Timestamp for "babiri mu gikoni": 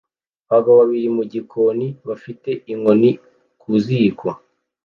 0.81-1.87